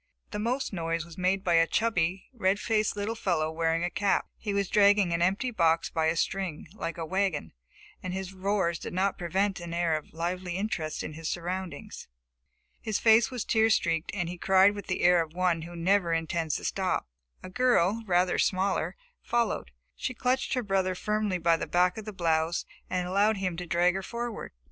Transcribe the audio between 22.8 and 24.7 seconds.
and allowed him to drag her forward.